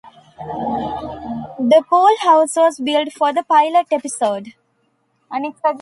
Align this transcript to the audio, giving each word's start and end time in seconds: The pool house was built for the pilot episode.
The 1.59 1.83
pool 1.87 2.09
house 2.21 2.55
was 2.55 2.79
built 2.79 3.13
for 3.13 3.31
the 3.31 3.43
pilot 3.43 3.85
episode. 3.91 4.53